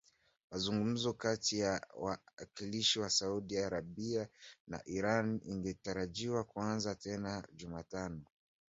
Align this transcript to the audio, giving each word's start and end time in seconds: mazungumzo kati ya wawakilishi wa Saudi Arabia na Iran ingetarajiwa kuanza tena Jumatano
mazungumzo 0.51 1.13
kati 1.13 1.59
ya 1.59 1.87
wawakilishi 1.95 2.99
wa 2.99 3.09
Saudi 3.09 3.57
Arabia 3.57 4.27
na 4.67 4.81
Iran 4.87 5.41
ingetarajiwa 5.45 6.43
kuanza 6.43 6.95
tena 6.95 7.47
Jumatano 7.53 8.21